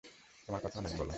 তোমারা 0.47 0.67
অনেক 0.77 0.91
কথা 0.91 0.97
বলো। 0.97 1.09